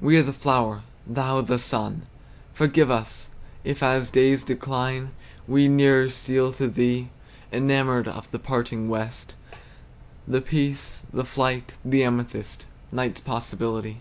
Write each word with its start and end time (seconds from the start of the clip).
We 0.00 0.16
are 0.16 0.22
the 0.22 0.32
flower, 0.32 0.82
Thou 1.06 1.42
the 1.42 1.58
sun! 1.58 2.06
Forgive 2.54 2.90
us, 2.90 3.28
if 3.64 3.82
as 3.82 4.10
days 4.10 4.42
decline, 4.42 5.10
We 5.46 5.68
nearer 5.68 6.08
steal 6.08 6.54
to 6.54 6.68
Thee, 6.68 7.10
Enamoured 7.52 8.08
of 8.08 8.30
the 8.30 8.38
parting 8.38 8.88
west, 8.88 9.34
The 10.26 10.40
peace, 10.40 11.02
the 11.12 11.26
flight, 11.26 11.74
the 11.84 12.02
amethyst, 12.02 12.64
Night's 12.90 13.20
possibility! 13.20 14.00